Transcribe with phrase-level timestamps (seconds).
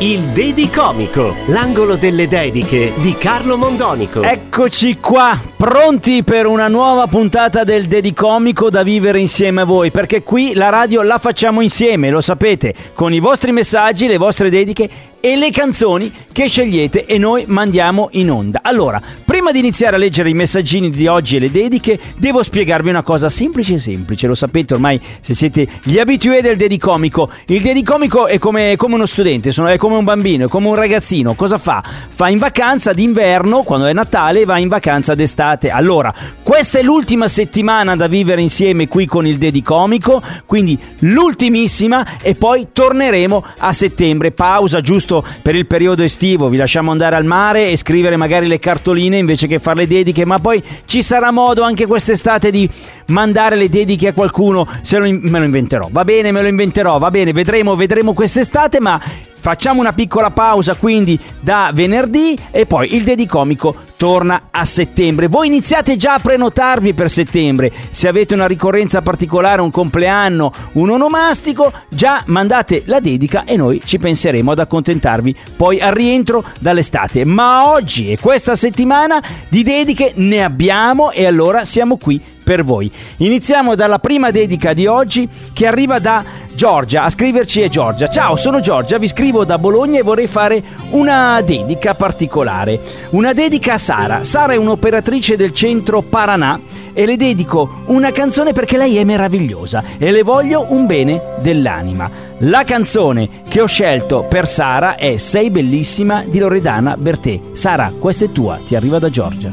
[0.00, 4.22] Il Dedicomico, l'angolo delle dediche di Carlo Mondonico.
[4.22, 10.22] Eccoci qua, pronti per una nuova puntata del Dedicomico da vivere insieme a voi, perché
[10.22, 14.90] qui la radio la facciamo insieme, lo sapete, con i vostri messaggi, le vostre dediche
[15.26, 18.60] e le canzoni che scegliete e noi mandiamo in onda.
[18.62, 22.90] Allora, prima di iniziare a leggere i messaggini di oggi e le dediche, devo spiegarvi
[22.90, 27.28] una cosa semplice semplice, lo sapete ormai se siete gli abitué del Dedicomico.
[27.46, 30.76] Il Dedicomico è come, è come uno studente, è come un bambino, è come un
[30.76, 31.34] ragazzino.
[31.34, 31.82] Cosa fa?
[31.82, 35.70] Fa in vacanza d'inverno, quando è Natale, va in vacanza d'estate.
[35.70, 36.14] Allora,
[36.44, 42.68] questa è l'ultima settimana da vivere insieme qui con il Dedicomico, quindi l'ultimissima e poi
[42.70, 44.30] torneremo a settembre.
[44.30, 48.58] Pausa giusto per il periodo estivo, vi lasciamo andare al mare e scrivere magari le
[48.58, 52.68] cartoline invece che fare le dediche, ma poi ci sarà modo anche quest'estate di
[53.06, 55.88] mandare le dediche a qualcuno, se lo in- me lo inventerò.
[55.90, 59.00] Va bene, me lo inventerò, va bene, vedremo, vedremo quest'estate, ma
[59.46, 65.28] Facciamo una piccola pausa quindi da venerdì e poi il Dedicomico torna a settembre.
[65.28, 67.72] Voi iniziate già a prenotarvi per settembre.
[67.90, 73.80] Se avete una ricorrenza particolare, un compleanno, un onomastico, già mandate la dedica e noi
[73.84, 77.24] ci penseremo ad accontentarvi poi al rientro dall'estate.
[77.24, 82.88] Ma oggi e questa settimana di dediche ne abbiamo e allora siamo qui per voi.
[83.16, 87.02] Iniziamo dalla prima dedica di oggi che arriva da Giorgia.
[87.02, 88.06] A scriverci è Giorgia.
[88.06, 92.80] Ciao, sono Giorgia, vi scrivo da Bologna e vorrei fare una dedica particolare.
[93.10, 94.22] Una dedica a Sara.
[94.22, 96.60] Sara è un'operatrice del centro Paranà
[96.92, 102.08] e le dedico una canzone perché lei è meravigliosa e le voglio un bene dell'anima.
[102.38, 107.40] La canzone che ho scelto per Sara è Sei bellissima di Loredana Bertè.
[107.54, 109.52] Sara, questa è tua, ti arriva da Giorgia.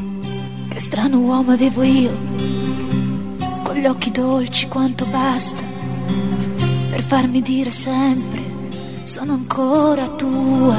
[0.68, 2.10] Che strano uomo avevo io,
[3.80, 5.62] gli occhi dolci quanto basta,
[6.90, 8.42] per farmi dire sempre
[9.04, 10.76] sono ancora tua.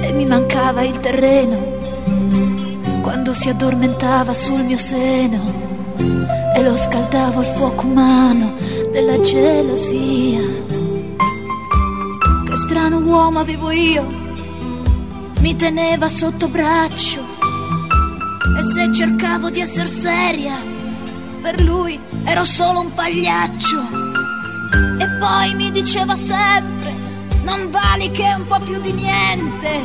[0.00, 1.56] E mi mancava il terreno
[3.02, 5.40] quando si addormentava sul mio seno
[6.54, 8.54] e lo scaldavo al fuoco umano
[8.90, 10.40] della gelosia.
[12.46, 14.04] Che strano uomo avevo io,
[15.40, 17.23] mi teneva sotto braccio
[18.72, 20.56] se cercavo di essere seria,
[21.42, 23.80] per lui ero solo un pagliaccio.
[24.98, 26.92] E poi mi diceva sempre,
[27.44, 29.82] non vali che un po' più di niente.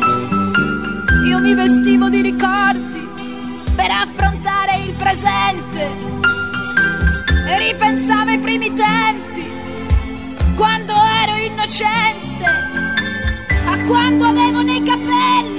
[1.26, 3.08] Io mi vestivo di ricordi
[3.76, 5.90] per affrontare il presente
[7.48, 9.50] e ripensavo ai primi tempi,
[10.56, 12.46] quando ero innocente,
[13.66, 15.59] a quando avevo nei capelli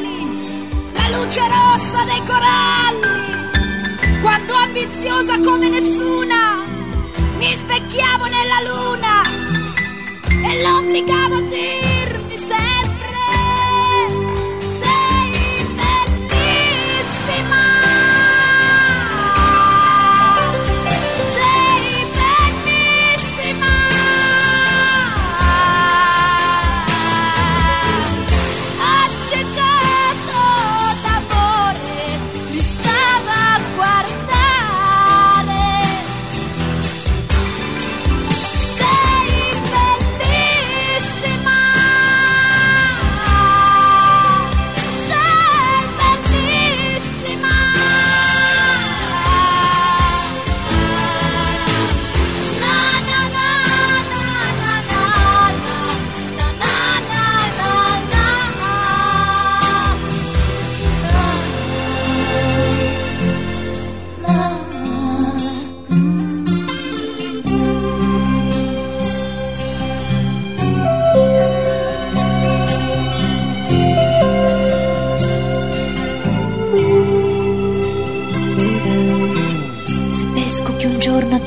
[1.24, 5.29] luce rossa dei coralli, quando ambiziosa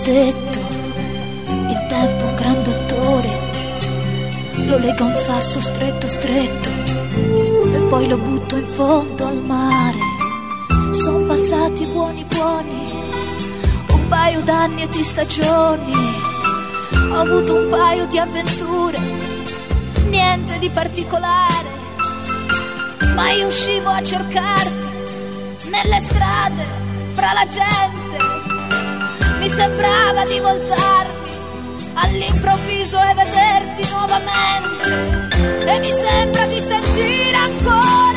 [0.04, 0.60] detto
[1.48, 3.30] il tempo un gran dottore,
[4.66, 9.98] lo lega un sasso stretto stretto e poi lo butto in fondo al mare.
[10.92, 12.92] Sono passati buoni buoni,
[13.88, 15.94] un paio d'anni e di stagioni,
[17.12, 19.00] ho avuto un paio di avventure,
[20.10, 21.70] niente di particolare,
[23.16, 24.82] ma io uscivo a cercarti
[25.70, 26.66] nelle strade,
[27.14, 28.33] fra la gente.
[29.44, 31.32] Mi sembrava di voltarmi
[31.96, 35.68] all'improvviso e vederti nuovamente.
[35.70, 38.13] E mi sembra di sentire ancora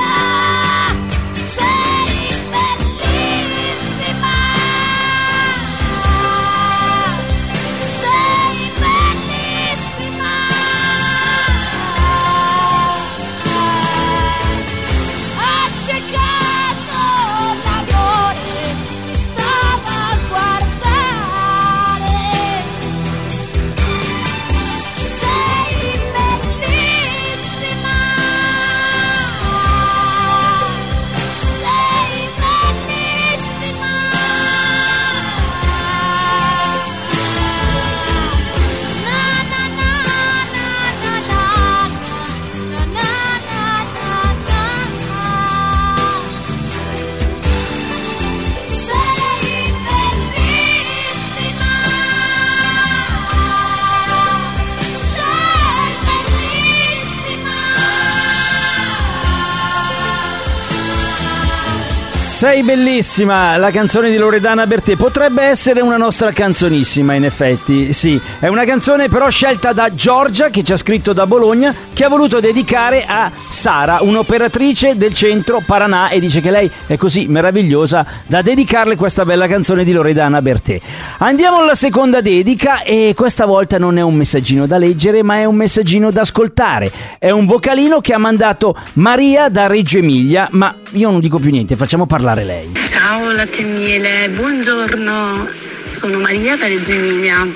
[62.37, 64.95] Sei bellissima, la canzone di Loredana Bertè.
[64.97, 70.51] Potrebbe essere una nostra canzonissima in effetti, sì, è una canzone però scelta da Giorgia
[70.51, 75.63] che ci ha scritto da Bologna che ha voluto dedicare a Sara, un'operatrice del centro
[75.65, 80.43] Paranà e dice che lei è così meravigliosa da dedicarle questa bella canzone di Loredana
[80.43, 80.79] Bertè.
[81.21, 85.47] Andiamo alla seconda dedica e questa volta non è un messaggino da leggere ma è
[85.47, 90.77] un messaggino da ascoltare, è un vocalino che ha mandato Maria da Reggio Emilia, ma
[90.91, 92.73] io non dico più niente, facciamo parlare lei.
[92.87, 95.49] Ciao latte miele, buongiorno,
[95.87, 97.47] sono Maria da Reggio Emilia.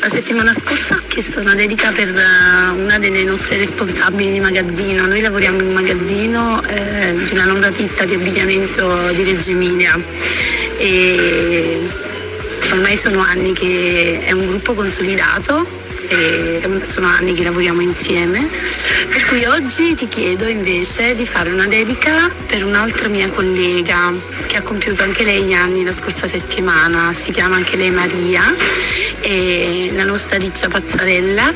[0.00, 5.06] La settimana scorsa ho chiesto una dedica per eh, una delle nostre responsabili di magazzino.
[5.06, 9.98] Noi lavoriamo in un magazzino eh, di una nota ditta di abbigliamento di Reggio Emilia
[10.78, 11.78] e
[12.72, 15.66] ormai sono anni che è un gruppo consolidato
[16.10, 18.48] e sono anni che lavoriamo insieme.
[19.10, 24.12] Per cui oggi ti chiedo invece di fare una dedica per un'altra mia collega
[24.46, 28.42] che ha compiuto anche lei gli anni la scorsa settimana, si chiama anche lei Maria,
[29.92, 31.52] la nostra riccia pazzarella.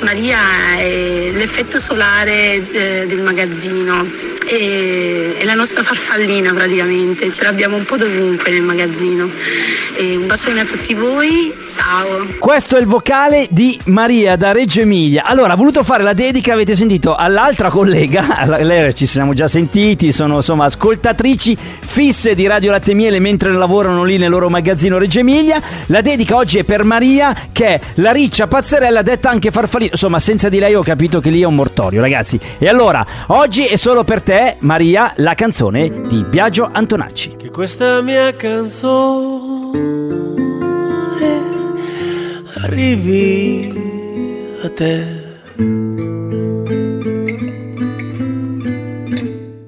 [0.00, 0.38] Maria
[0.78, 4.06] è l'effetto solare eh, del magazzino,
[4.46, 9.30] è la nostra farfallina praticamente, ce l'abbiamo un po' dovunque nel magazzino.
[9.98, 12.26] Un bacione a tutti voi, ciao!
[12.38, 15.24] Questo è il vocale di Maria da Reggio Emilia.
[15.24, 20.12] Allora, ha voluto fare la dedica, avete sentito, all'altra collega, lei ci siamo già sentiti,
[20.12, 25.18] sono insomma ascoltatrici fisse di Radio Latte Miele mentre lavorano lì nel loro magazzino Reggio
[25.18, 25.60] Emilia.
[25.86, 29.90] La dedica oggi è per Maria, che è la riccia pazzerella, detta anche farfallina.
[29.92, 32.40] Insomma, senza di lei ho capito che lì è un mortorio, ragazzi.
[32.58, 37.34] E allora, oggi è solo per te, Maria, la canzone di Biagio Antonacci.
[37.36, 40.29] Che questa mia canzone
[42.62, 43.72] arrivi
[44.62, 45.28] a te.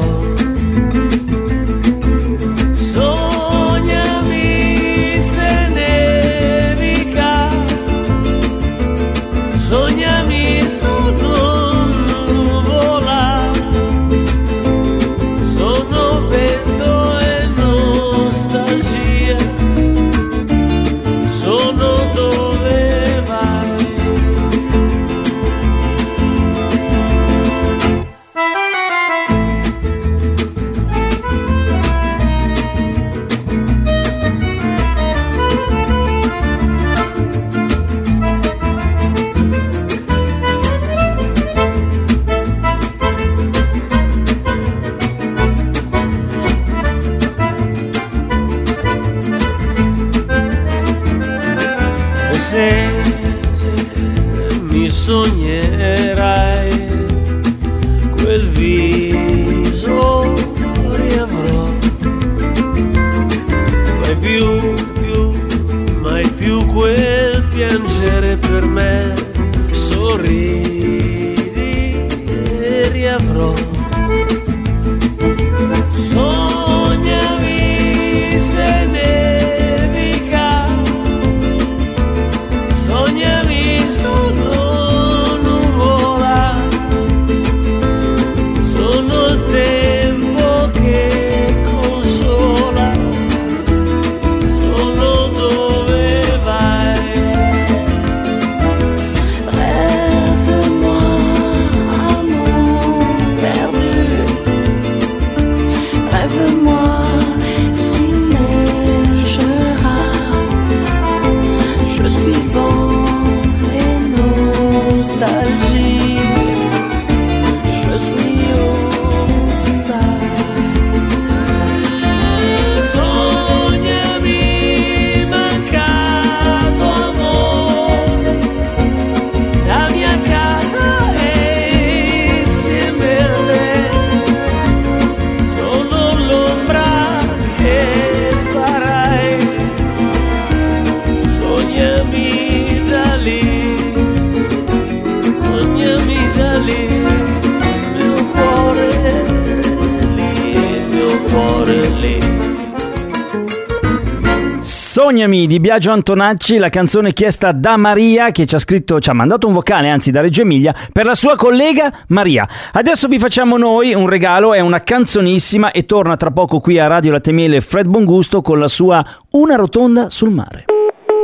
[155.01, 159.13] Sognami di Biagio Antonacci, la canzone chiesta da Maria che ci ha scritto, ci ha
[159.13, 162.49] mandato un vocale, anzi da Reggio Emilia, per la sua collega Maria.
[162.73, 166.89] Adesso vi facciamo noi un regalo, è una canzonissima e torna tra poco qui a
[166.89, 170.65] Radio Latte Miele Fred Bongusto con la sua Una rotonda sul mare.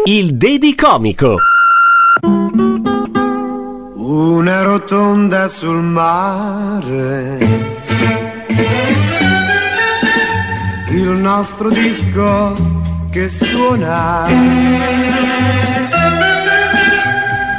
[0.04, 1.34] Il Dedi Comico.
[3.96, 7.38] Una rotonda sul mare.
[10.90, 12.73] Il nostro disco
[13.14, 14.26] che suona.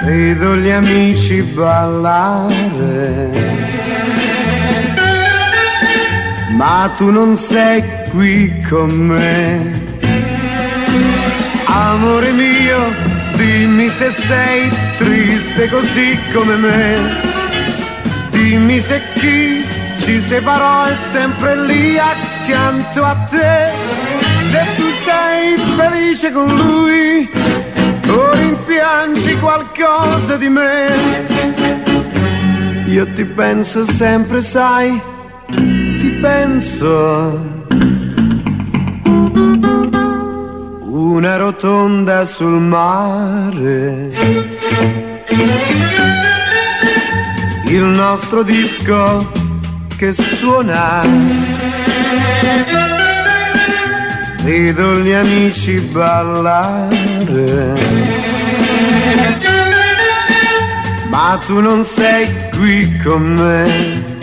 [0.04, 3.30] Vedo gli amici ballare.
[6.58, 9.84] Ma tu non sei qui con me.
[11.64, 12.80] Amore mio,
[13.38, 16.84] dimmi se sei triste così come me.
[18.32, 19.64] Dimmi se chi
[20.02, 23.72] ci separò è sempre lì accanto a te.
[24.52, 27.30] Se tu sei felice con lui
[28.08, 31.26] o rimpiangi qualcosa di me.
[32.88, 35.00] Io ti penso sempre, sai,
[36.00, 37.54] ti penso.
[40.90, 44.12] Una rotonda sul mare.
[47.68, 49.32] Il nostro disco
[49.98, 51.04] che suona.
[54.46, 57.74] Vedo gli amici ballare.
[61.08, 64.14] Ma tu non sei qui con me.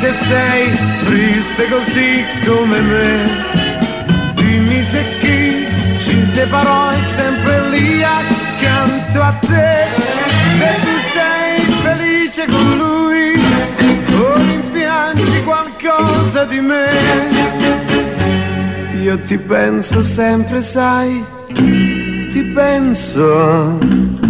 [0.00, 0.70] Se sei
[1.04, 3.08] triste così come me.
[4.34, 5.66] Dimmi se chi
[6.02, 9.88] ci separò è sempre lì accanto a te.
[10.58, 13.34] Se tu sei felice con lui
[14.22, 16.88] o rimpiangi qualcosa di me.
[19.02, 21.24] Io ti penso sempre, sai,
[22.32, 24.29] ti penso.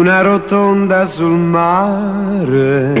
[0.00, 2.92] Una rotonda sul mare.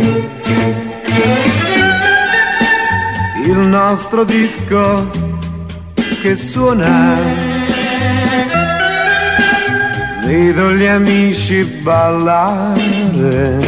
[3.42, 5.08] Il nostro disco
[6.20, 7.16] che suona.
[10.26, 13.58] Vedo gli amici ballare.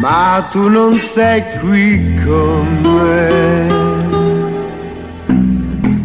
[0.00, 3.87] Ma tu non sei qui con me.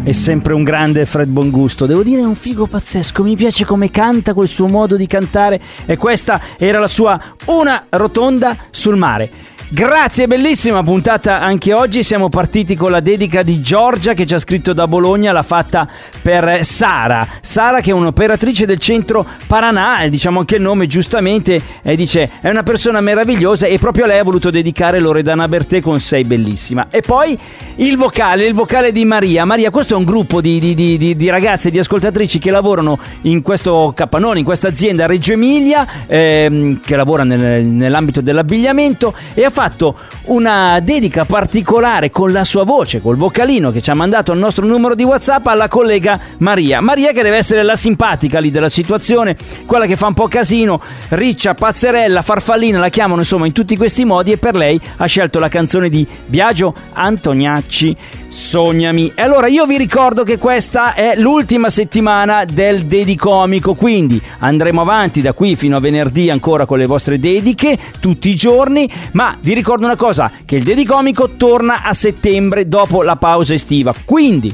[0.04, 3.90] È sempre un grande Fred Bongusto, devo dire è un figo pazzesco, mi piace come
[3.90, 5.58] canta, quel suo modo di cantare.
[5.86, 9.53] E questa era la sua Una rotonda sul mare.
[9.66, 12.02] Grazie, bellissima puntata anche oggi.
[12.02, 15.88] Siamo partiti con la dedica di Giorgia che ci ha scritto da Bologna, l'ha fatta
[16.20, 17.26] per Sara.
[17.40, 22.50] Sara che è un'operatrice del centro Paranà, diciamo anche il nome giustamente, e dice è
[22.50, 26.88] una persona meravigliosa e proprio lei ha voluto dedicare Loredana Bertè con Sei bellissima.
[26.90, 27.36] E poi
[27.76, 29.46] il vocale, il vocale di Maria.
[29.46, 33.40] Maria, questo è un gruppo di, di, di, di, ragazze, di ascoltatrici che lavorano in
[33.40, 39.44] questo capannone, in questa azienda a Reggio Emilia, ehm, che lavora nel- nell'ambito dell'abbigliamento e
[39.44, 44.32] ha fatto una dedica particolare con la sua voce, col vocalino che ci ha mandato
[44.32, 46.80] il nostro numero di WhatsApp alla collega Maria.
[46.80, 50.80] Maria che deve essere la simpatica lì della situazione, quella che fa un po' casino,
[51.10, 55.38] riccia, pazzerella, farfallina, la chiamano insomma in tutti questi modi e per lei ha scelto
[55.38, 57.96] la canzone di Biagio Antoniacci,
[58.34, 59.12] Sognami.
[59.14, 65.22] E allora io vi ricordo che questa è l'ultima settimana del Dedicomico, quindi andremo avanti
[65.22, 69.54] da qui fino a venerdì ancora con le vostre dediche tutti i giorni, ma vi
[69.54, 73.94] ricordo una cosa, che il Dedicomico torna a settembre dopo la pausa estiva.
[74.04, 74.52] Quindi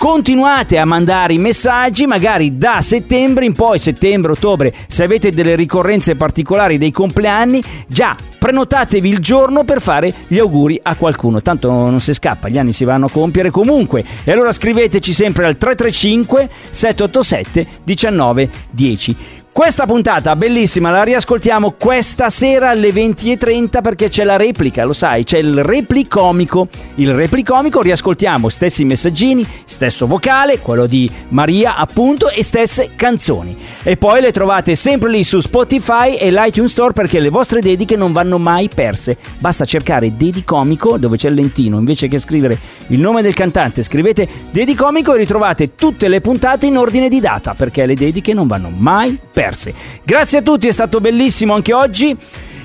[0.00, 5.54] Continuate a mandare i messaggi, magari da settembre in poi, settembre, ottobre, se avete delle
[5.54, 11.42] ricorrenze particolari dei compleanni, già prenotatevi il giorno per fare gli auguri a qualcuno.
[11.42, 14.02] Tanto non si scappa, gli anni si vanno a compiere comunque.
[14.24, 19.16] E allora scriveteci sempre al 335 787 1910.
[19.52, 25.24] Questa puntata bellissima la riascoltiamo questa sera alle 20.30 perché c'è la replica, lo sai,
[25.24, 26.68] c'è il replicomico.
[26.94, 33.58] Il replicomico riascoltiamo stessi messaggini, stesso vocale, quello di Maria appunto e stesse canzoni.
[33.82, 37.96] E poi le trovate sempre lì su Spotify e l'iTunes Store perché le vostre dediche
[37.96, 39.16] non vanno mai perse.
[39.40, 44.28] Basta cercare Dedicomico dove c'è il lentino, invece che scrivere il nome del cantante scrivete
[44.52, 48.70] Dedicomico e ritrovate tutte le puntate in ordine di data perché le dediche non vanno
[48.70, 49.72] mai perse.
[50.04, 52.14] Grazie a tutti, è stato bellissimo anche oggi.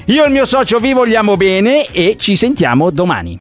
[0.07, 3.39] Io e il mio socio vi vogliamo bene e ci sentiamo domani.